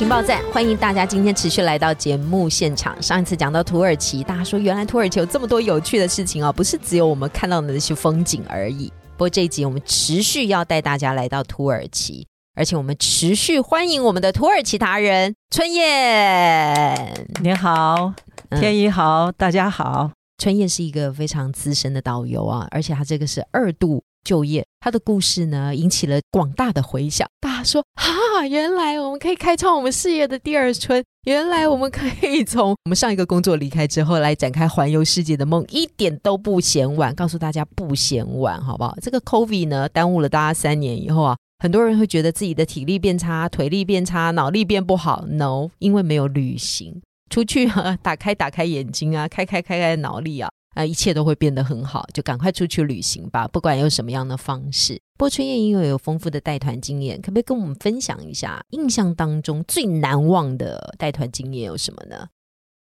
[0.00, 2.96] 情报站，欢迎大家今天持续来到节目现场。
[3.02, 8.90] 上一次讲到土耳其，大家说原来土耳其有这么多有趣的事情哦，不是只有我们看到的那些风景而已。
[9.18, 17.28] 不过这一集我们持续要带大家来到土耳其，而且我们持续欢迎我们的土耳其达人春燕。
[17.42, 18.14] 您好，
[18.58, 20.12] 天怡好，大家好。
[20.40, 27.28] 春燕是一个非常资深的导游啊，而且他这个是二度就业，他的故事呢引起了广大的回响。
[27.40, 37.14] 大家说啊，原来我们可以开创我们事业的第二春，原来我们可以从我们上一个工作离开之后来展开环游世界的梦，一点都不嫌晚。
[37.14, 38.96] 告诉大家不嫌晚，好不好？
[39.02, 45.26] 这个 COVID 呢耽误了大家三年以后啊，很多人会觉得自己的体力变差、腿力变差、脑力变不好。
[45.28, 47.02] No，因为没有旅行。
[47.30, 52.04] 出去啊，打开打开眼睛啊，开开开开脑力啊，啊，一切都会变得很好。
[52.12, 55.00] 就赶快出去旅行吧，不管用什么样的方式。
[55.16, 62.26] 不过春燕因为有丰富的带团经验，可不可以跟我们分享一下印象当中最难忘的带团经验有什么呢？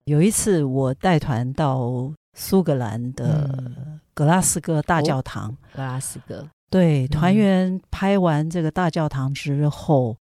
[0.05, 3.73] 有一次我带团到苏格兰的
[4.13, 10.15] 格拉斯哥大教堂，格拉斯哥对团员拍完这个大教堂之后。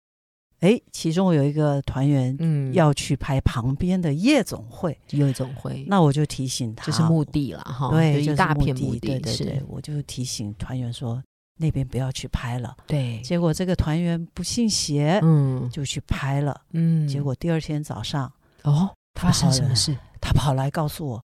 [0.62, 11.22] 哎，其中有一个团员，嗯，要去拍旁边的夜总会，夜总会，那我就提醒他，这是墓地了哈，对，一大片墓地，对对对，我就提醒团员说
[11.58, 19.98] 那边不要去拍了，对，结果这个团员不信邪，嗯，就去拍了，嗯，结果第二天早上，哦，发生什么事？
[20.22, 21.24] 他跑来告诉我，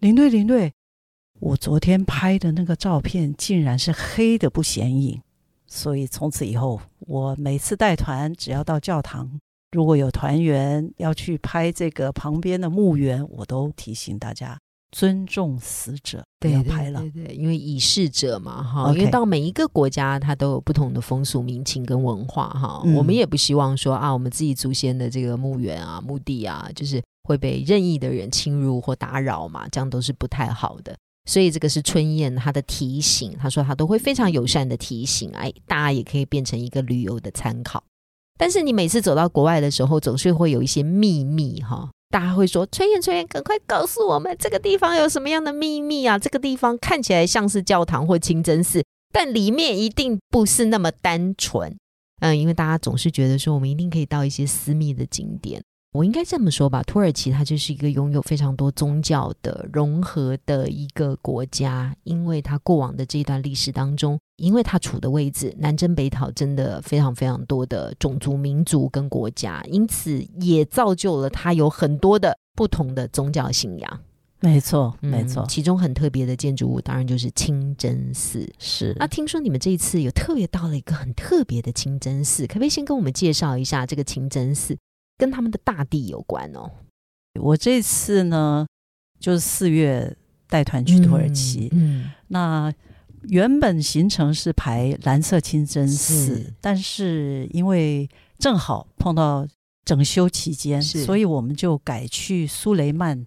[0.00, 0.72] 林队，林队，
[1.38, 5.20] 我昨天拍的那个照片竟然是黑的不显影。
[5.74, 9.28] 所以从此以后，我每次带团，只要到教堂，
[9.72, 14.56] 如果有团员要去拍这个旁边的墓园，我都提醒大家
[14.92, 17.00] 尊重死者，不要拍了。
[17.00, 30.96] 对对，因为已逝者嘛，哈，因为到每一个国家，它都有不同的风俗民情跟文化，哈，我们也不希望说啊，我们自己祖先的这个墓园啊、墓地啊，就是会被任意的人侵入或打扰嘛，这样都是不太好的。
[31.26, 37.82] 所以这个是春燕她的提醒，她说她都会非常友善的提醒，哎，大家也可以变成一个旅游的参考。
[38.36, 46.18] 但是你每次走到国外的时候，总是会有一些秘密哈，大家会说春燕春燕，赶快告诉我们这个地方有什么样的秘密啊？
[46.18, 51.76] 这个地方看起来像是教堂或清真寺，但里面一定不是那么单纯。
[52.20, 55.62] 嗯，因为大家总是觉得说我们一定可以到一些私密的景点。
[55.94, 74.00] 我应该这么说吧，土耳其它就是一个拥有非常多宗教的融合的一个国家，因为它过往的这一段历史当中，因为它处的位置南征北讨，真的非常非常多的种族民族跟国家，因此也造就了它有很多的不同的宗教信仰。
[74.40, 78.52] 没错，没错，其中很特别的建筑物当然就是清真寺。
[78.58, 84.76] 是，那听说你们这一次有特别到了一个很特别的清真寺，可不可以先跟我们介绍一下这个清真寺？
[85.16, 86.70] 跟他们的大地有关哦。
[87.40, 88.66] 我这次呢，
[89.18, 90.16] 就是四月
[90.48, 91.68] 带团去土耳其。
[91.72, 92.72] 嗯，那
[93.22, 98.08] 原本行程是排蓝色清真寺，但是因为
[98.38, 99.46] 正好碰到
[99.84, 103.26] 整修期间，所以我们就改去苏雷曼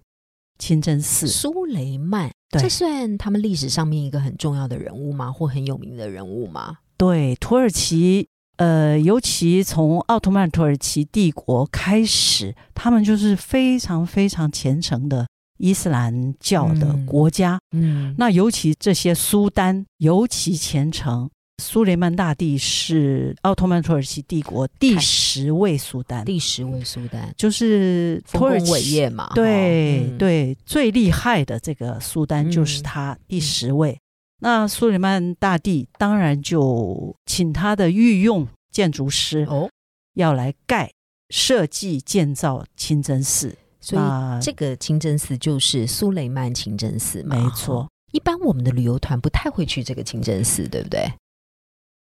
[0.58, 1.26] 清真寺。
[1.26, 5.30] 苏雷曼，这算他们历史上面一个很重要的人物吗？
[5.30, 6.78] 或很有名的人物吗？
[6.96, 8.28] 对，土耳其。
[8.58, 15.26] 呃，尤其从奥特曼土耳其帝国开始，他们就是非常非常虔诚的
[15.58, 17.58] 伊斯兰教的国家。
[17.72, 21.28] 嗯，那尤其这些苏丹尤其虔诚。
[21.60, 29.32] 苏雷曼大帝是奥特曼土耳其帝国第十位苏丹，第十位苏丹就是丰功伟业嘛。
[29.34, 33.98] 对对，最厉害的这个苏丹就是他第十位。
[34.40, 39.68] 那苏里曼大帝当然就请他的御用建筑师哦，
[40.14, 40.92] 要来盖
[41.30, 43.56] 设计建造清真寺。
[43.80, 44.02] 所以
[44.42, 47.36] 这个清真寺就是苏雷曼清真寺嘛？
[47.36, 47.88] 没错。
[48.12, 51.12] 一般我们的旅游团不太会去这个清真寺，对不对？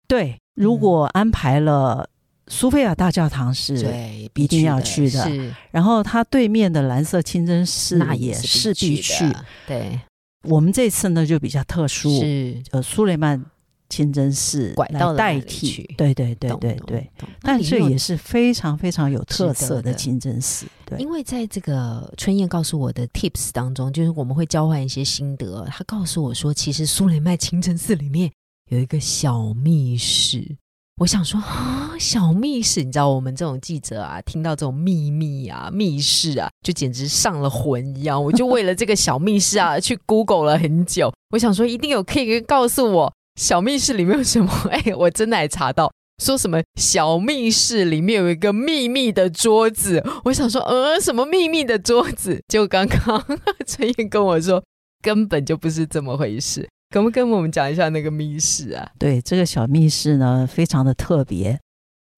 [0.07, 2.09] 对，如果安排了
[2.49, 9.25] 苏菲亚大教堂是对一定要去的，然后它对面的蓝色清真寺那也是必去。
[9.67, 9.99] 对。
[10.45, 13.45] 我们这次呢就比较特殊，是呃，苏雷曼
[13.89, 15.83] 清真寺拐到代替。
[15.97, 17.11] 对对对对对，
[17.41, 20.67] 但这也是非常非常有特色的清真寺。
[20.85, 25.67] 对，因为在这个春燕告诉我的 tips 当中，就是我们会交换一些心得。
[25.71, 28.31] 他告诉我说，其实苏雷曼清真寺里面
[28.71, 30.57] 有一个小密室。
[30.99, 38.23] 我想说啊，小密室，你知道我们这种记者啊，听到这种秘密啊、密室啊，就简直上了魂一样。
[38.23, 41.13] 我就为了这个小密室啊，去 Google 了很久。
[41.31, 44.49] 我想说，一定有可以告诉我小密室里面有什么。
[44.71, 45.93] 哎，我真的还查到
[46.23, 50.01] 说什么小密室里面有一个秘密的桌子。
[50.27, 52.41] 我想说，呃，什么秘密的桌子？
[52.47, 53.21] 就刚刚
[53.67, 54.63] 陈燕跟我说，
[55.03, 56.69] 根本就不是这么回事。
[56.95, 58.89] 可不跟我们讲一下那个密室啊？
[59.01, 61.59] 对，这个小密室呢，非常的特别。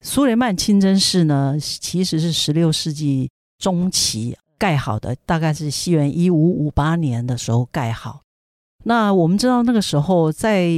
[0.04, 8.20] 苏雷曼清真寺呢，其实是十六世纪中期盖好的，大概是西元一五五八年的时候盖好。
[8.84, 10.68] 那我们知道那个时候在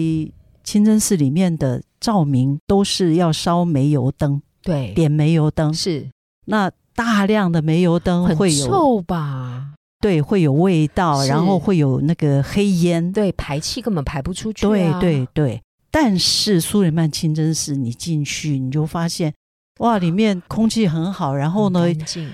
[0.62, 6.08] 清真寺里面的照明都是要烧煤油灯，对，点煤油灯是。
[6.46, 9.74] 那大量的煤油灯会有臭吧？
[10.00, 14.64] 对，会有味道，然后会有那个黑烟，对，排气根本排不出去。
[14.64, 15.60] 对对对，
[15.90, 19.34] 但是苏里曼清真寺你进去，你就发现
[19.80, 21.80] 哇，里面空气很好，然后呢，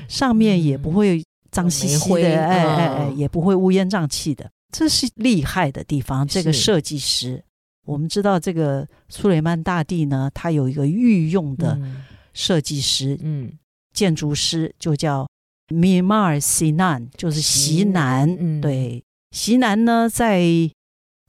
[0.08, 6.26] 上面也不会脏兮兮的，哎哎哎，也不会乌烟瘴气的，这是厉害的地方。
[6.26, 7.42] 这个设计师，
[7.86, 11.80] 我们知道这个苏雷曼大帝呢，他有一个御用的
[12.34, 13.52] 设计师，嗯，
[13.94, 15.26] 建筑师就叫。
[15.68, 20.42] 米马尔西南就是西南，对，西南呢，在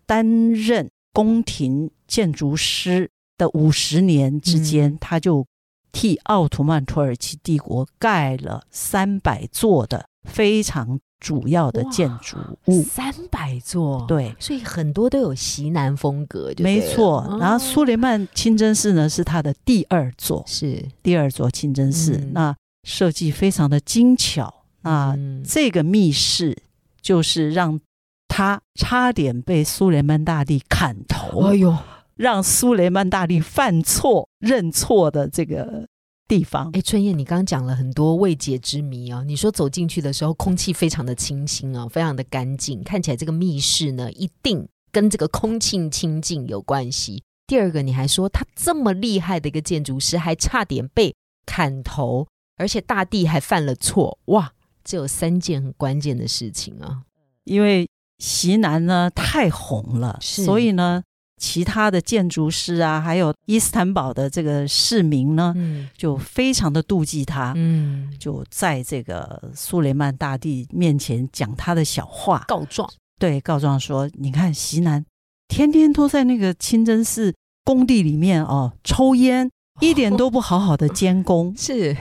[0.06, 5.48] 担任宫廷建筑师的五十年之间，他就
[5.94, 12.36] 替奥图曼土耳其帝国盖了三百座的非常主要的建筑
[12.66, 17.38] 物，三百座，对，所以很多都有西南风格，没错。
[17.40, 20.86] 然后苏雷曼清真寺呢，是他的第二座，是。
[21.02, 22.54] 第二座清真寺，那。
[22.86, 25.16] 设计非常的精巧啊！
[25.44, 26.56] 这个密室
[27.02, 27.82] 就是让
[28.28, 31.76] 他差点被苏雷曼大帝砍头，哎呦，
[32.16, 35.88] 让苏雷曼大帝犯错认错的这个
[36.28, 36.70] 地方。
[36.74, 39.24] 哎，春燕，你刚刚讲了很多未解之谜啊！
[39.26, 47.24] 你说走进去的时候，空气非常的清新啊，非常的干净，看起来这个密室呢，一定跟这个空气清净有关系。
[47.48, 51.16] 第二个，你还说他这么厉害的一个建筑师，还差点被
[51.48, 52.28] 砍头。
[52.58, 54.52] 而且大地还犯了错，哇！
[54.84, 57.02] 这有三件很关键的事情啊。
[57.44, 57.88] 因为
[58.20, 61.02] 西南呢太红了，所以呢，
[61.42, 65.54] 其他的建筑师啊，还有伊斯坦堡的这个市民呢，
[65.98, 72.90] 就非常的妒忌他，嗯，就在这个苏雷曼大帝面前讲他的小话，告状。
[73.20, 75.04] 对，告状说，你看西南
[75.48, 79.50] 天天都在那个清真寺工地里面哦抽烟，
[79.80, 81.98] 一点都不好好的监工， 是。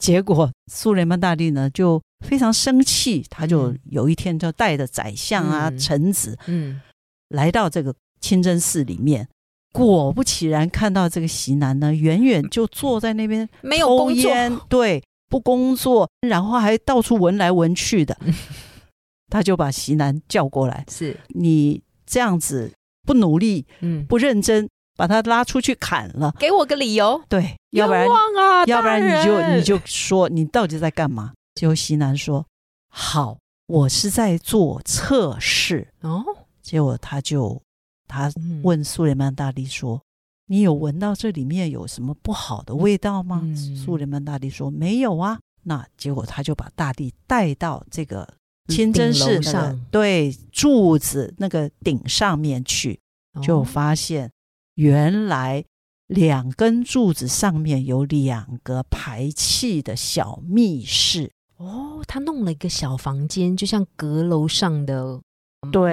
[0.00, 6.80] 结果苏联曼大帝呢就非常生气，他就有一天就带着宰相啊臣子，嗯，
[7.28, 9.28] 来到这个清真寺里面，
[9.72, 18.16] 果不其然看到这个席南呢，远远就坐在那边没有抽烟，对，不工作，然后还到处闻来闻去的，
[19.30, 22.72] 他就把席南叫过来，是你这样子
[23.06, 24.68] 不努力，嗯，不认真。
[24.96, 27.20] 把他拉出去砍了，给我个理由。
[27.28, 28.06] 对，要不然
[28.66, 31.32] 要不然你就你就说你到底在干嘛？
[31.54, 32.46] 结果西南说
[32.88, 36.24] ：“好，我是在做测试。”哦，
[36.62, 37.60] 结果他就
[38.06, 38.32] 他
[38.62, 40.00] 问苏联曼大帝说
[40.46, 43.42] ：“你有闻到这里面有什么不好的味道吗？”
[43.84, 48.28] 苏联曼大帝说：“没有啊。”那结果他就把大帝带到这个
[48.68, 53.00] 清真寺上，对柱子那个顶上面去，
[53.42, 54.30] 就发现。
[54.74, 55.64] 原来
[56.06, 61.30] 两根柱子上面有两个排气的小密室。
[61.56, 65.20] 哦，他弄了一个小房间，就像阁楼上的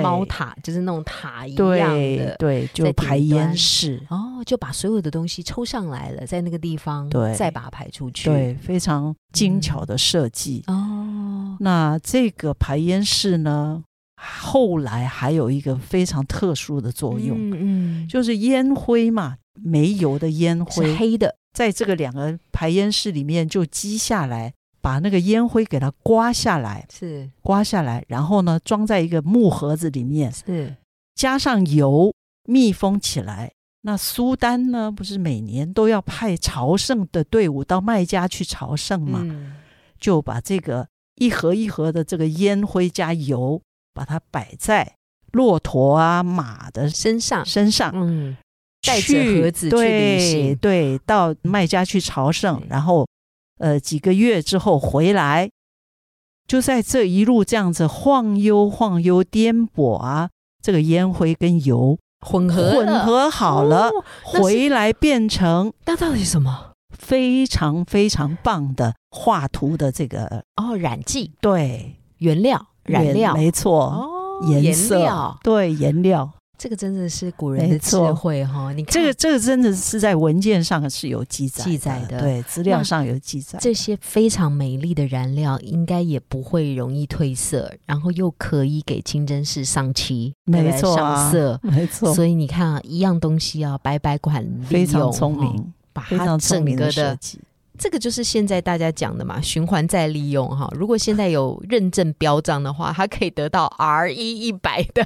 [0.02, 4.02] 猫塔，就是那种塔一样的，对，就排烟室。
[4.10, 10.64] 哦，就把所有的东西抽上来了，在那个地方，对，再把它排出去，对，非常精巧的设计。
[10.68, 11.58] 哦。
[11.60, 13.84] 那这个排烟室呢？
[14.24, 30.76] 后来还有一个非常特殊的作用，嗯嗯，就是烟灰嘛，煤油的烟灰，黑的，在这个两个排烟室里面就积下来，把那个烟灰给它刮下来，是刮下来，然后呢装在一个木盒子里面，是
[31.16, 32.14] 加上油
[32.48, 33.52] 密封起来。
[33.82, 39.26] 那苏丹呢，不是每年都要派朝圣的队伍到麦加去朝圣嘛，
[40.00, 43.60] 就把这个一盒一盒的这个烟灰加油。
[43.94, 44.96] 把它摆在
[45.32, 48.38] 骆驼啊马的身上，身上，嗯，
[48.82, 53.08] 带着盒子去对，到卖家去朝圣，然后
[53.60, 55.50] 呃几个月之后回来，
[56.48, 60.30] 就在这一路这样子晃悠晃悠颠簸啊，
[60.62, 63.90] 这个烟灰跟油混合混合好了，
[64.24, 66.72] 回来变成那到底什么？
[66.98, 71.32] 非常非常棒的画图的这个哦，染剂。
[71.42, 71.98] 对。
[72.22, 74.10] 原料染料没错哦，
[74.50, 76.30] 颜色对颜料。
[76.58, 78.72] 这个真的是古人的智慧哈！
[78.74, 83.58] 你看，这个这个真的是在文件上是有记载记载的，对，资料上有记载。
[83.60, 92.14] 这些非常美丽的燃料，应该也不会容易褪色，然后又可以给清真寺上漆，没错，上色，没错。
[92.14, 97.18] 所以你看啊，一样东西啊，白白管非常聪明，把它整个的。
[97.82, 100.70] 这个就是现在大家讲的嘛，循环再利用哈。
[100.78, 105.04] 如果现在有认证标章的话，它可以得到 R 一一百的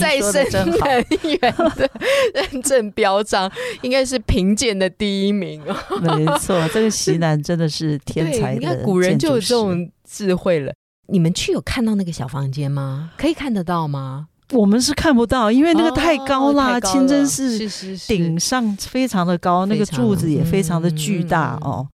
[0.00, 1.90] 再生能源的
[2.32, 5.76] 认证标章，应该是评鉴的第一名哦。
[6.00, 8.54] 没错，这个西南真的是天才。
[8.54, 10.72] 你看古人就有这种智慧了。
[11.08, 13.10] 你们去有看到那个小房间吗？
[13.18, 14.28] 可以看得到吗？
[14.52, 17.58] 我们是看不到，因为那个太高啦，清真寺
[18.06, 21.88] 顶上非常的高，那个柱子也非常的巨大哦。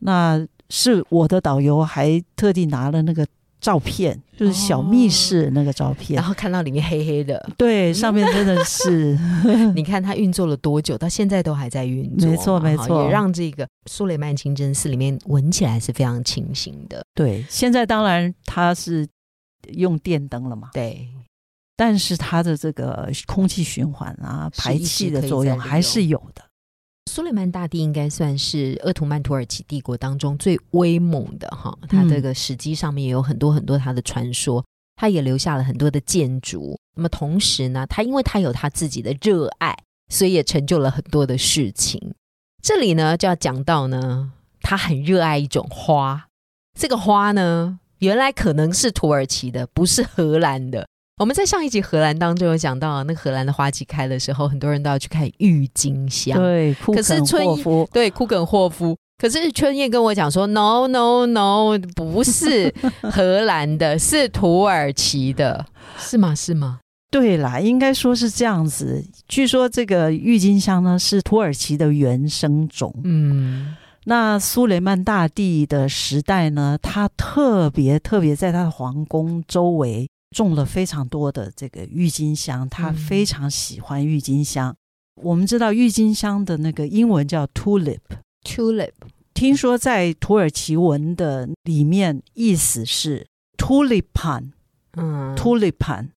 [0.00, 3.26] 那是我的导游还特地拿了那个
[3.60, 9.18] 照片，就是小密室那个照片，然后看到里面黑黑的，对，上面真的是，
[9.74, 17.02] 你看它运作了多久，到现在都还在运作，没错没错，也让这个苏雷曼清真寺里面闻起来是非常清新的。
[17.14, 19.06] 对，现在当然它是
[19.72, 21.08] 用电灯了嘛，对。
[21.76, 26.42] 但是它的这个空气循环啊、排气的作用还是有的。
[27.10, 34.64] 苏雷曼大帝应该算是鄂图曼土耳其帝国当中最威猛的哈，他这个史记上面也有很多很多他的传说，
[34.96, 36.78] 他也留下了很多的建筑。
[36.96, 39.76] 那么同时呢，他因为他有他自己的热爱，
[40.08, 42.14] 所以也成就了很多的事情。
[42.62, 46.28] 这里呢就要讲到呢，他很热爱一种花，
[46.78, 50.88] 这个花呢原来可能是土耳其的，不是荷兰的。
[51.18, 56.36] 我们在上一集荷兰当中有讲到，那个荷兰的花季开的时候，很多人都要去看郁金香。
[56.36, 58.96] 对，可是春霍对库肯霍夫。
[59.16, 65.64] 可是春燕跟我讲说，no no no，不是 荷兰的，是土耳其的，
[65.98, 66.34] 是吗？
[66.34, 66.80] 是吗？
[67.12, 69.04] 对啦，应该说是这样子。
[69.28, 72.92] 据说这个郁金香呢是土耳其的原生种。
[73.04, 80.08] 嗯，那苏雷曼大帝的时代呢，他特别特别在他的皇宫周围。
[80.34, 84.74] 种了非常多的这个郁金香，他非常喜欢郁金香。
[85.22, 88.90] 我们知道郁金香的那个英文叫 tulip，tulip。
[89.32, 93.26] 听说在土耳其文的里面意思是
[93.56, 94.50] tulipan，
[94.96, 96.08] 嗯，tulipan，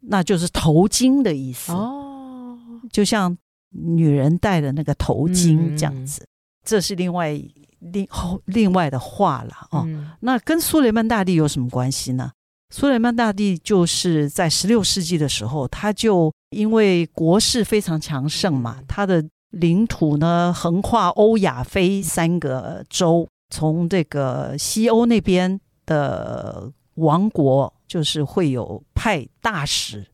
[0.00, 2.58] 那就是头巾的意思哦，
[2.90, 3.36] 就像
[3.70, 6.26] 女人戴的那个头巾这样子。
[6.62, 7.38] 这是另外
[7.78, 9.86] 另后另外的话了哦。
[10.20, 12.32] 那跟苏雷曼大帝有什么关系呢？
[12.72, 30.06] 苏雷曼大帝就是在十六世纪的时候，他就因为国势非常强盛嘛，他的领土呢横跨欧亚非三个洲，从这个西欧那边的王国，就是会有派大使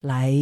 [0.00, 0.34] 来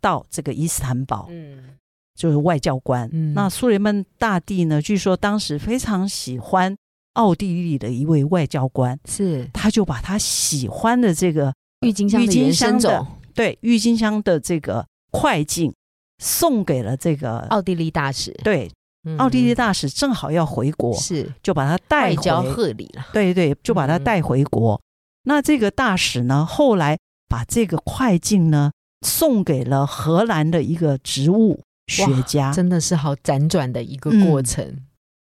[0.00, 1.78] 到这个伊斯坦堡，嗯，
[2.16, 3.08] 就是外交官。
[3.32, 6.76] 那苏雷曼大帝呢，据说当时非常喜欢。
[7.14, 15.72] 奥地利的一位外交官是，他就把他喜欢的这个郁金香、郁金香的对郁金香的这个快进
[16.18, 18.32] 送给了这个奥地利大使。
[18.44, 18.70] 对，
[19.18, 23.06] 奥地利大使正好要回国，是就把他带回交贺礼了。
[23.12, 24.80] 对对，就把他带回国。
[25.24, 28.72] 那这个大使呢，后来把这个快进呢
[29.06, 34.78] 送给了荷兰的一个植物学家，真的是好辗转的一个过程。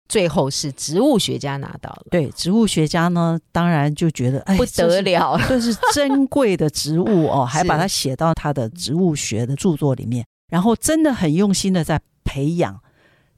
[0.09, 12.79] 最后是植物学家拿到了，对，植物学家呢，当然就觉得哎不得了， 这是珍贵的植物哦， 还把它写到他的植物学的著作里面，然后真的很用心的在培养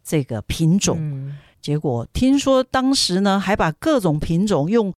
[0.03, 1.33] 这个品种。
[1.61, 4.93] 结果听说当时呢，还把各种品种用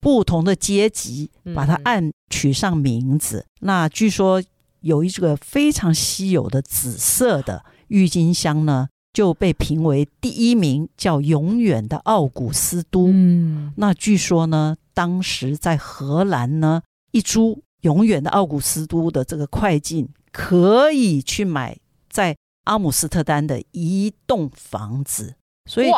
[0.00, 3.46] 不同的阶级把它按取上名字。
[3.60, 4.42] 那据说
[4.80, 8.88] 有一个非常稀有的紫色的郁金香呢。
[9.12, 13.08] 就被评为第一名，叫“永远的奥古斯都”。
[13.12, 21.78] 嗯，那据说呢，当时在荷兰呢，一株“永远的奥古斯都”的这个快进，可以去买
[22.08, 25.34] 在阿姆斯特丹的一栋房子，
[25.68, 25.88] 所以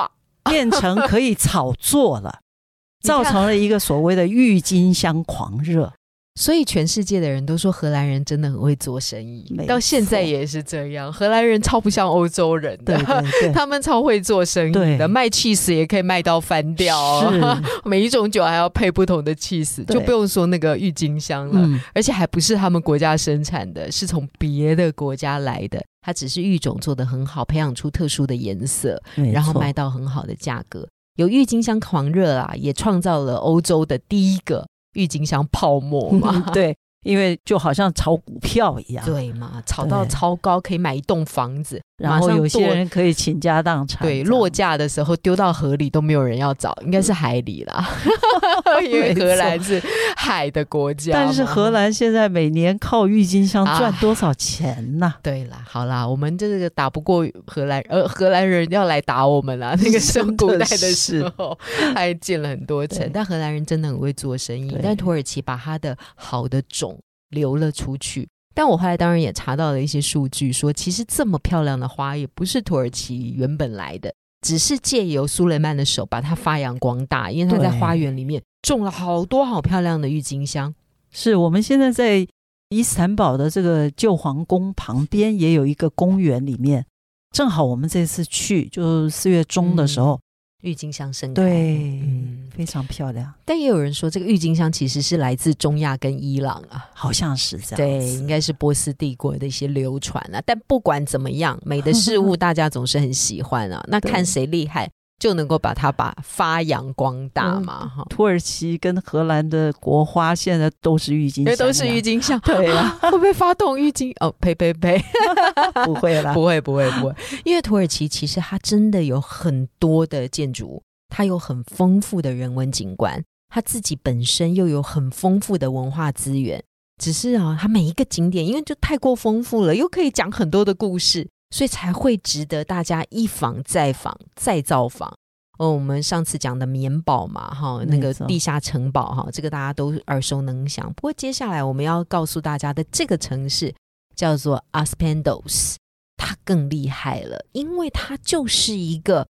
[0.44, 2.40] 变成可以炒作了，
[3.02, 5.92] 造成了一个所谓的郁金香狂热。
[6.36, 11.12] 所以全世界的人都说荷兰人真的很会做生意，到现在也是这样。
[11.12, 12.98] 荷兰人超不像欧洲人的，
[13.54, 17.32] 他们超会做生意的，卖 cheese 也可以卖到翻掉，
[17.86, 25.80] 每一种酒还要配不同的 cheese，就不用说那个郁金香了，而且还不是他们国家生产的，是从别的国家来的。
[26.04, 29.00] 它只是育种做得很好，培养出特殊的颜色，
[29.32, 30.86] 然后卖到很好的价格。
[31.16, 34.66] 有郁金香狂热啊，也创造了欧洲的第一个。
[34.94, 47.88] 郁金香泡沫嘛， 对，因为就好像炒股票一样，对嘛，炒到超高可以买一栋房子，然后有些人可以倾家荡产，对，落架的时候丢到河里都没有人要找，应该是海里啦，
[48.82, 49.80] 因为荷兰是
[50.16, 51.12] 海的国家。
[51.12, 55.14] 但是荷兰现在每年靠郁金香赚多少钱呢？
[55.22, 59.76] 对啦，好啦，我们这个打不过荷兰，呃，荷兰人要来打我们啦。
[59.80, 61.56] 那个时候古代的时候
[61.94, 64.76] 还建了很多城，但荷兰人真的很会做生意。
[64.82, 66.98] 但土耳其把他的好的种
[67.30, 68.28] 流了出去。
[68.54, 80.74] 但我后来当然也查到了一些数据，说其实这么漂亮的花也不是土耳其原本来的，只是借由苏雷曼的手把它发扬光大，因为他在花园里面种了好多好漂亮的郁金香。
[81.10, 82.26] 是我们现在在
[82.68, 86.86] 伊斯坦堡的这个旧皇宫旁边也有一个公园，里面
[87.32, 90.20] 正好我们这次去，就四月中的时候。
[90.64, 93.30] 郁金香盛开，对，嗯，非常漂亮。
[93.44, 97.76] 但也有人说，这个郁金香其实是来自中亚跟伊朗啊，好像是这样。
[97.76, 100.42] 对，应该是波斯帝国的一些流传啊。
[100.46, 103.84] 但不管怎么样，美的事物 大家总是很喜欢啊。
[103.88, 104.90] 那看谁厉害。
[105.18, 108.04] 就能够把它把发扬光大嘛哈！
[108.10, 114.12] 土耳其跟荷兰的国花现在都是郁金香，都是郁金香， 对啊，会不会发动郁金？
[114.20, 115.02] 哦，呸呸呸，
[115.86, 126.62] 不会啦，不会不会不会，因为土耳其其实它真的有很多的建筑，它有很丰富的人文景观，它自己本身又有很丰富的文化资源，
[127.00, 131.28] 只是啊，它每一个景点因为就太过丰富了，又可以讲很多的故事。
[131.54, 135.08] 所以才会值得大家一访再访再造访
[135.56, 135.70] 哦。
[135.70, 140.92] 我们上次讲的棉堡嘛，哈，那个地下城堡哈，这个大家都耳熟能详。
[140.94, 143.72] 不过接下来我们要告诉大家的这个城市
[144.16, 145.76] 叫做 Aspendos，
[146.16, 149.28] 它更厉害了，因为它就是一个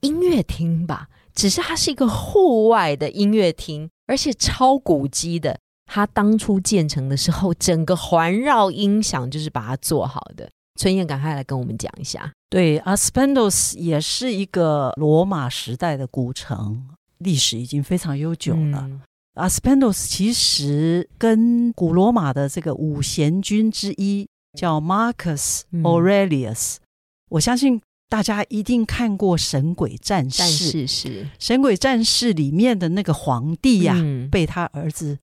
[0.00, 5.58] 音乐厅吧，只是它是一个户外的音乐厅，而且超古迹的。
[5.84, 10.48] 它当初建成的时候，整个环绕音响就是把它做好的。
[10.76, 12.32] 春燕，赶快来跟我们讲一下。
[12.48, 16.86] 对，Aspendos 也是一个罗马时代的古城，
[17.18, 18.88] 历史已经非常悠久了。
[19.34, 26.76] Aspendos 其实跟古罗马的这个五贤君之一叫 Marcus Aurelius，
[27.30, 30.42] 我相信大家一定看过《神鬼战士》。
[30.46, 31.08] 是是，
[31.38, 33.96] 《神鬼战士》里面的那个皇帝呀，
[34.30, 35.18] 被他儿子。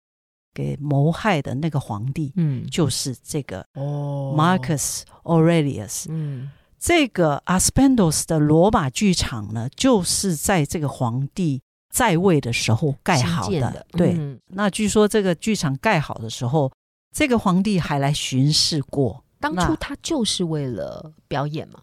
[0.54, 6.06] 给谋害的那个皇帝，嗯，就是这个哦，Marcus Aurelius。
[6.10, 13.86] 嗯，这个 Aspendos 的罗马剧场呢，就是在这个皇帝在位的时候盖好的。
[13.92, 16.72] 对，那据说这个剧场盖好的时候，
[17.16, 19.24] 这个皇帝还来巡视过。
[19.40, 21.80] 当初他就是为了表演嘛？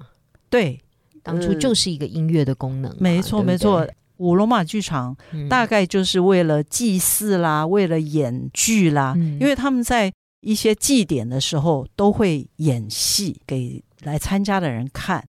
[0.49, 0.81] 对，
[1.23, 2.95] 当初就是一个音乐的功能。
[2.99, 3.87] 没错，没错。
[4.21, 5.17] 古罗马剧场
[5.49, 15.25] 大概就是为了祭祀啦，为了演剧啦，因为他们在一些祭典的时候都会演戏给来参加的人看。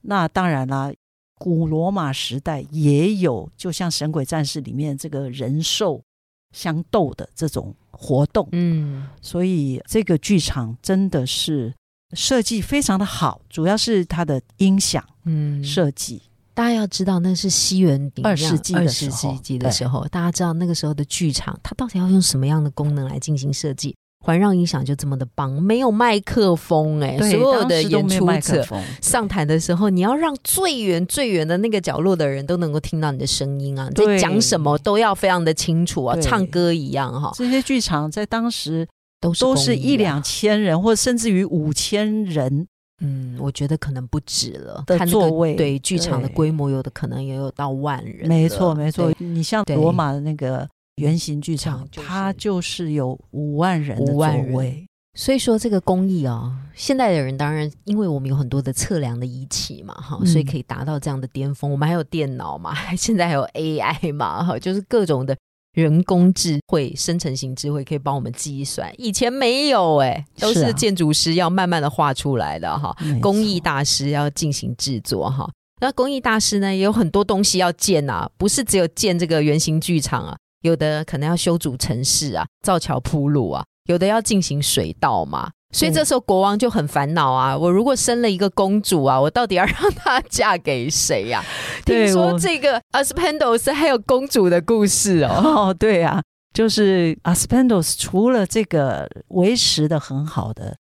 [0.00, 0.92] 那当然啦，
[1.36, 6.02] 古罗马时代也有，就像《神鬼战士》里面这个人兽
[6.50, 8.48] 相斗的这种活动。
[8.50, 11.72] 嗯，所以这个剧场真的是
[12.14, 16.22] 设计非常的好，主要是它的音响嗯设计。
[16.54, 20.06] 大家要知道，那是西元二世纪二十世纪的时候。
[20.08, 23.94] 大家知道那个时候的剧场，它到底要用什么样的功能来进行设计？
[24.24, 28.64] 环绕音响就这么的棒，没有麦克风哎，所有的演出者
[29.00, 33.90] 上台的时候，你要让最远最远的那个角落的人都能够听到你的声音啊！
[33.92, 37.32] 在讲什么都要非常的清楚啊，唱歌一样哈。
[37.34, 38.86] 这些剧场在当时
[39.20, 42.68] 都是都是一两千人，或甚至于五千人。
[43.02, 44.82] 嗯，我觉得可能不止了。
[44.86, 48.28] 的座位对剧场的规模，有的可能也有到万人。
[48.28, 49.12] 没错，没错。
[49.18, 54.86] 你像罗马的那个圆形剧场，它就是有五万人的座位。
[55.14, 61.70] 所以说，这个工艺啊，现代的人当然，因为我们有很多的测量的仪器嘛，哈，所以可以达到这样的巅峰。
[61.70, 65.36] 我们还有电脑嘛， 现在还有 AI 嘛，哈，就是各种的。
[65.72, 72.94] 人工智慧、生成型智慧可以帮我们计算，以前没有哎，都是建筑师要慢慢的画出来的哈。
[73.20, 85.50] 工艺大师要进行制作哈，那工艺大师呢也有很多东西要建啊，不是只有建这个圆形剧场啊，有的可能要修筑城市啊，造桥铺路啊，有的要进行水道嘛。
[85.72, 87.56] 所以这时候国王就很烦恼啊！
[87.56, 91.42] 我如果生了一个公主啊，我到底要让她嫁给谁 呀？
[91.86, 95.32] 听说这个 Aspendos 还有公主的故事哦。
[95.72, 100.76] 哦，对啊，就是 Aspendos 除了这个维持的很好的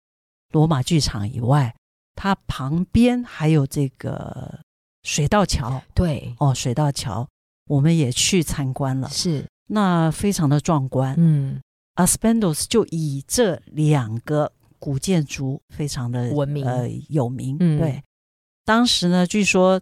[0.53, 1.75] 罗马剧场以外，
[2.15, 4.59] 它旁边还有这个
[5.03, 5.81] 水道桥。
[5.93, 7.27] 对，哦，水道桥
[7.67, 11.13] 我们也去参观了，是那非常的壮观。
[11.17, 11.59] 嗯
[11.95, 14.53] ，Aspendos 就以这两个。
[14.79, 17.57] 古建筑非常的文明，呃，有名。
[17.57, 18.03] 对，
[18.65, 19.81] 当时呢，据说，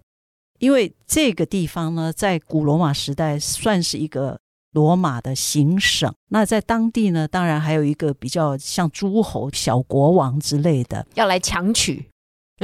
[0.60, 4.39] 因为这个地方呢，在古罗马时代算是一个
[4.71, 6.13] 罗马的行省。
[6.29, 12.10] 那在当地呢，当然还有一个比较像诸侯、小国王之类的，要来强取，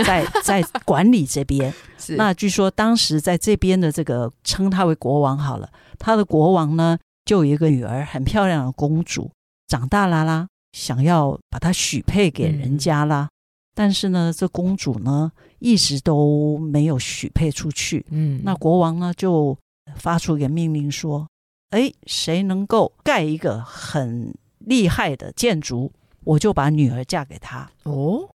[0.05, 1.73] 在 在管理这边。
[2.17, 9.31] 那据说当时在这边的这个称他为国王好了，他的国王呢，就有一个女儿，很漂亮的公主，
[9.67, 10.47] 长大啦啦。
[10.71, 13.29] 想要把她许配给人家啦，
[13.75, 18.05] 但是呢，这公主呢一直都没有许配出去。
[18.09, 19.57] 嗯，那国王呢就
[19.95, 21.27] 发出一个命令说
[21.71, 25.91] ：“哎，谁能够盖一个很厉害的建筑，
[26.23, 28.29] 我就把女儿嫁给他。”哦，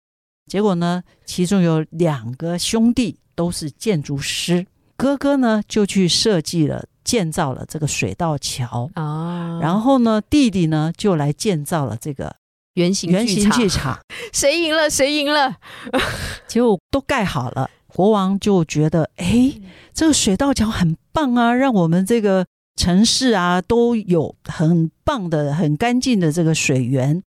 [0.46, 4.66] 结果呢，其中有两个兄弟都是建筑师，
[5.02, 6.84] 哥哥呢就去设计了。
[7.04, 12.36] 建造了这个水道桥啊，然后呢，弟弟呢就来建造了这个
[12.74, 13.98] 圆形圆形剧场。
[14.32, 14.88] 谁赢了？
[14.88, 15.56] 谁赢了？
[16.46, 19.52] 结果都盖好了，国王就觉得，哎，
[19.92, 27.20] 这个水道桥很棒啊，让我们这个城市啊都有很棒的、很干净的这个水源。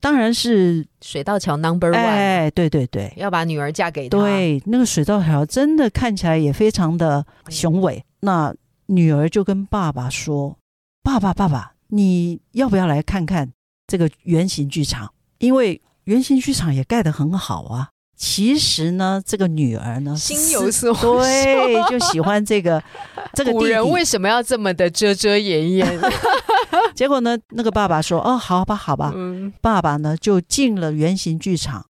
[0.00, 1.96] 当然是水道桥 Number One。
[1.96, 4.18] 哎，对对对，要把女儿嫁给他。
[4.18, 8.04] 对，那个水道桥真的看起来也非常的雄伟。
[8.20, 8.54] 那
[8.86, 10.58] 女儿就跟爸爸说
[11.02, 13.52] ：“爸爸，爸爸，你要不要来看看
[13.86, 15.12] 这个圆形剧场？
[15.38, 17.90] 因为圆形剧场也盖得很好啊。
[18.18, 22.82] 其实呢，这个女儿呢，心有所对，就喜欢这个
[23.32, 23.52] 这个。
[23.52, 26.00] 古人为什么要这么的遮遮掩掩？
[26.96, 29.14] 结果呢，那个爸爸说：‘哦，好吧，好吧。’
[29.62, 31.86] 爸爸呢就进了圆形剧场，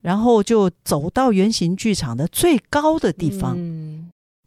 [0.00, 3.58] 然后就走到圆形剧场的最高的地方。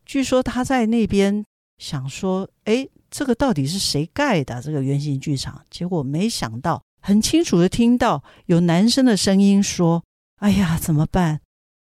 [0.06, 1.44] 据说他在那边。”
[1.78, 4.60] 想说，哎，这个到底是谁盖的？
[4.64, 10.04] 这个圆形剧场，结果没想到，很清楚的听到有男生的声音说
[10.38, 11.42] ：“哎呀，怎么办？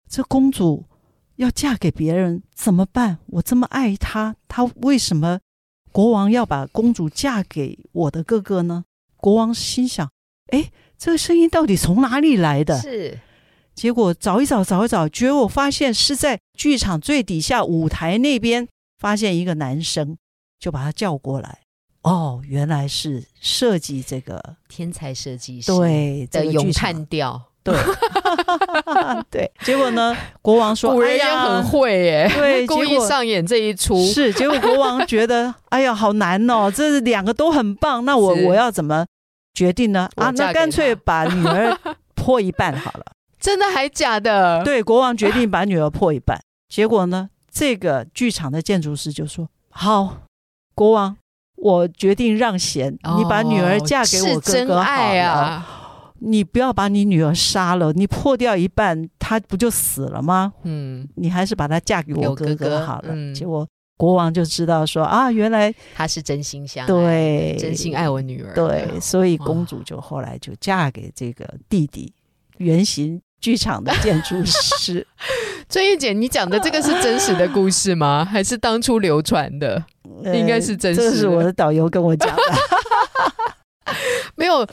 [0.10, 0.86] 这公主
[1.36, 3.19] 要嫁给别人怎么办？
[3.27, 5.39] 我这么爱她，她为什么
[5.91, 8.86] 国王要把公主嫁给我的哥哥呢？”
[9.17, 10.10] 国王心想
[10.51, 13.19] ：“哎，这个声音到底从哪里来的？”是，
[13.73, 18.67] 结果找一找，找一找，结果发现是在剧场最底下舞台那边。
[18.99, 20.17] 发现一个男生，
[20.60, 21.60] 就把他叫过来。
[22.01, 27.77] 哦，原来是设计这个天才设计师对的咏叹调，对
[29.32, 29.51] 对。
[29.63, 39.06] 结果呢，国王说：“古人也很会耶，对， 故意上演这一出。”是，结果国王觉得：“哎呀，好难哦，这两个都很棒，那我我要怎么
[39.53, 40.10] 决定呢？
[40.15, 41.77] 啊，那干脆把女儿
[42.15, 43.06] 破一半好了。”
[43.39, 44.63] 真的还假的？
[44.63, 46.39] 对，国王决定把女儿破一半。
[46.67, 47.30] 结果呢？
[47.51, 50.17] 这个剧场的建筑师就说：“好，
[50.75, 51.17] 国王，
[51.56, 55.65] 我决定让贤，你把女儿嫁给我哥哥好了。
[56.19, 60.53] 你不要把你女儿杀了，你破掉一半，她不就死了吗？
[60.63, 63.34] 嗯，你还是把她嫁给我哥哥好了。
[63.34, 68.53] 结果国王就知道说啊，原来他是真心相对，真心爱我女儿。
[68.53, 72.13] 对，所以公主就后来就嫁给这个弟弟，
[72.58, 75.06] 原型剧场的建筑师。”
[75.67, 78.23] 专业姐，你讲的这个是真实的故事吗？
[78.32, 79.84] 还是当初流传的？
[80.34, 81.01] 应该是真实。
[81.01, 82.43] 这是我的导游跟我讲的。
[84.38, 84.63] 没有，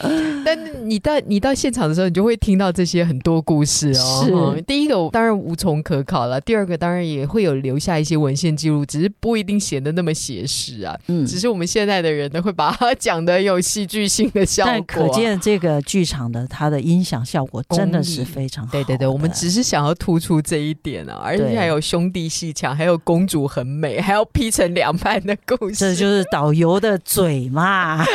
[0.45, 4.53] 但你到你到现场的时候，你就会听到这些很多故事哦。
[4.55, 10.95] 是第一个，当然无从可考了；第二个，当然也会有留下一些文献记录，只是不一定显得那么写实啊。
[11.07, 14.73] 嗯，只是我们现在的人呢，会把它讲的有戏剧性的效果。
[14.73, 18.71] 但可见这个剧场的它的音响效果真的是非常好。
[18.71, 28.05] 对对对，我们只是想要突出这一点啊，而且还有兄弟戏强，还有公主很美，还要劈成两半的故事，这就是导游的嘴嘛。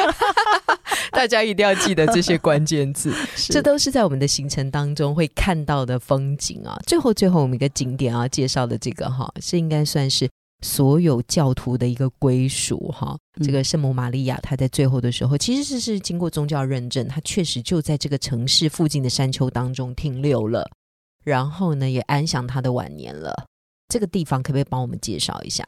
[1.12, 3.14] 大家一定要记得这些关键字，
[3.50, 6.78] 这都是在我们的行程当中会看到的风景啊。
[6.86, 10.30] 最后，最后我们一个景点啊，介绍的这个哈，是应该算是
[10.62, 13.18] 所有教徒的一个归属哈。
[13.44, 20.70] 这个圣母玛利亚，她在最后的时候其实是是经过宗教认证，她确实就在这个城市附近的山丘当中停留了，
[21.24, 23.46] 然后呢也安享她的晚年了。
[23.88, 25.64] 这个地方可不可以帮我们介绍一下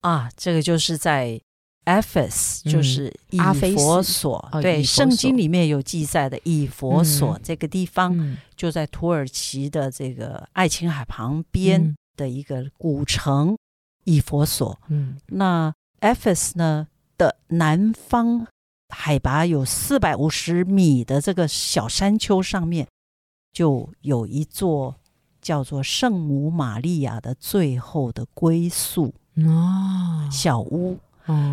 [0.00, 0.30] 啊？
[0.36, 1.40] 这个就是在。
[1.88, 3.38] Ephes，就是以
[3.74, 4.46] 佛所。
[4.60, 13.56] 对，圣经里面有记载的以佛所这个地方，就在土耳其的这个爱琴海旁边的一个古城
[14.04, 14.78] 以佛所。
[14.88, 18.46] 嗯，那 Ephes 呢的南方
[18.90, 22.86] 海拔有四百五十米的这个小山丘上面，
[23.50, 24.96] 就有一座
[25.40, 30.98] 叫做圣母玛利亚的最后的归宿哦，小屋。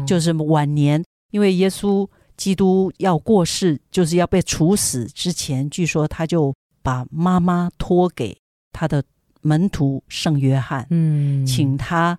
[0.05, 2.07] 就是晚年，因为耶稣
[2.37, 8.37] 基督要过世，就是要被处死之前，据说他就把妈妈托给
[8.71, 9.03] 他的
[9.41, 12.17] 门徒圣约翰，嗯，请他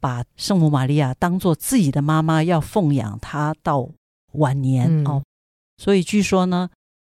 [0.00, 3.88] 把圣母玛利亚当做自己的妈妈，要奉养他到
[4.32, 5.22] 晚年哦。
[5.76, 6.70] 所以据说呢，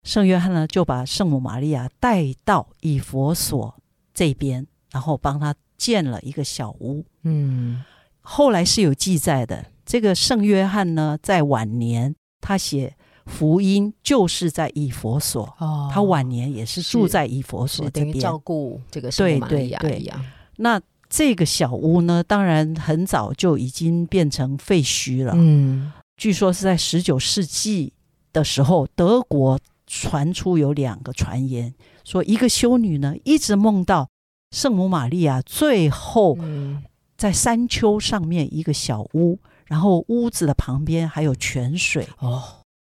[0.05, 3.75] 圣约翰呢就把圣母玛利亚带到以佛所
[4.15, 7.05] 这边，然后帮他建了一个小屋。
[7.23, 7.85] 嗯，
[8.21, 9.65] 后来是有记载的。
[9.89, 15.43] 这个圣约翰呢，在晚年他写福音，就是在以佛所。
[15.59, 20.23] 哦，他晚年也是住在以佛所这边，照顾这个圣玛利亚一样。
[20.59, 25.33] 那这个小屋呢，当然很早就已经变成废墟了。
[25.35, 27.95] 嗯，据说是在十九世纪
[28.31, 31.73] 的时候，德国传出有两个传言，
[32.05, 34.11] 说一个修女呢，一直梦到
[34.51, 36.37] 圣母玛利亚，最后
[37.17, 39.39] 在山丘上面一个小屋。
[39.69, 42.43] 然后屋子的旁边还有泉水哦。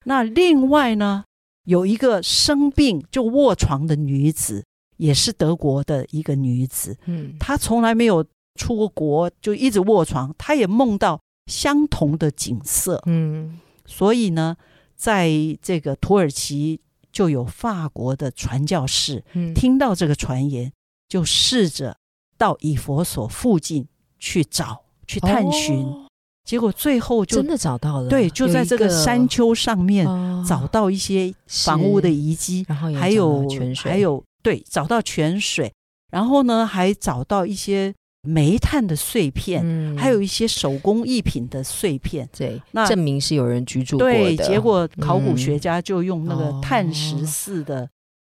[0.06, 1.26] 那另外呢，
[1.66, 4.63] 有一个生病就卧床的女子，
[4.96, 6.98] 也是德国的一个女子。
[7.06, 8.24] 嗯，她从来没有
[8.56, 10.34] 出过国，就一直卧床。
[10.38, 13.04] 她也梦到相同的景色。
[13.06, 14.56] 嗯，所以呢，
[14.96, 15.30] 在
[15.62, 16.80] 这个土耳其
[17.12, 20.72] 就有法国的传教士，听到这个传言，
[21.10, 21.98] 就试着
[22.38, 23.88] 到以佛所附近
[24.18, 26.07] 去找去探寻。
[26.48, 30.08] 结果最后就真的找到了，对，就在这个山丘上面
[30.48, 35.74] 找到一些房屋的遗迹，然后还有泉水，还有对，找到泉水，
[36.10, 44.38] 然后呢，还找到一些煤炭的碎片，还有一些手工艺品的碎片，对，那证明是有人居住过的。
[44.38, 47.90] 结果考古学家就用那个碳十四的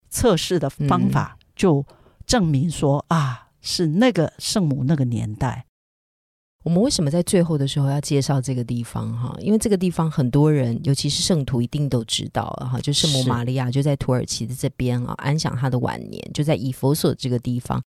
[0.08, 1.84] 测试的方法，就
[2.24, 5.64] 证明说啊，是那个圣母那个年代。
[6.64, 9.36] 我们为什么在最后的时候要介绍这个地方哈？
[9.38, 12.80] 因为这个地方很多人，尤其是圣徒，一定都知道哈。
[12.80, 17.82] 就圣母玛利亚就在土耳其的这边啊，安享他的晚年，就在以佛所这个地方。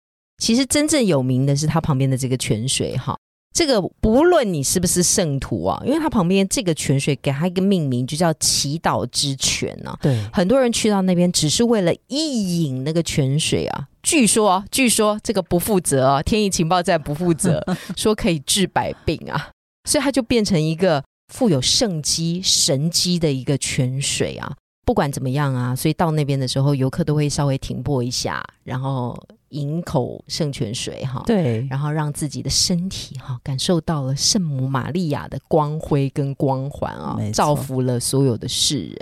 [0.43, 3.17] 其实真正有名的是他旁边的这个泉水哈。
[3.53, 9.97] 这个不论你是不是圣徒啊，因为它旁边这个泉水给它一个命名，就叫祈祷之泉呢。
[10.03, 13.87] 对，很多人去到那边只是为了一饮那个泉水啊。
[14.05, 17.65] 据说，据说这个不负责啊，天意情报站不负责，
[17.97, 19.51] 说可以治百病啊，
[19.89, 24.53] 所以它就变成一个富有圣机、神机的一个泉水啊。
[24.87, 31.23] 不管怎么样啊，所以到那边的时候，游客都会稍微停泊一下，然后饮口圣泉水哈。
[31.25, 38.99] 对，然后让自己的身体哈感受到了圣母玛利亚的光辉跟光环啊，造福了所有的世人，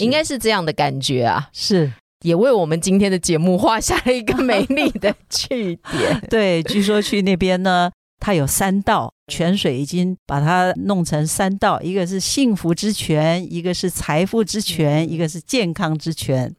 [0.00, 1.50] 应该是这样的感觉啊。
[1.52, 6.20] 是，也为我们今天的节目画下了一个美丽的句点。
[6.30, 7.90] 对，据说去那边呢。
[8.20, 16.52] 它有三道泉水，已经把它弄成三道，一个是幸福之泉，一个是财富之泉，一个是健康之泉。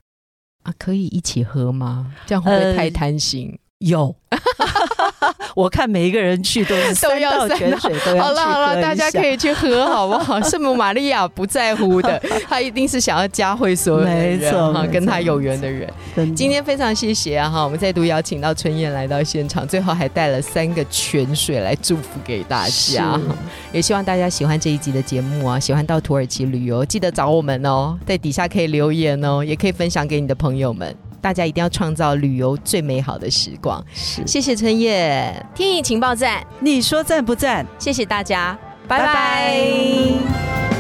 [0.64, 2.14] 啊，可以一起喝吗？
[2.26, 3.60] 这样会不会太贪心？
[3.80, 4.16] 有。
[5.56, 10.40] 我看每一个人去都是三道泉水，好了好了，大家可以去喝，好不好？
[10.50, 14.40] 圣母玛利亚不在乎的， 她一定是想要加惠所有人
[14.74, 15.88] 哈，跟她有缘的人。
[16.36, 23.20] 今天非常谢谢啊哈，我们再度邀请到春燕来到现场，最后还带了三个泉水来祝福给大家，
[23.72, 30.96] 也希望大家喜欢这一集的节目啊，喜欢到土耳其旅游，记得找我们哦，在底下可以留言哦，也可以分享给你的朋友们。
[31.22, 33.84] 大家一定要创造旅游最美好的时光。
[33.94, 37.66] 是，谢谢春叶，天意情报站，你说赞不赞？
[37.78, 40.79] 谢谢大家，拜拜。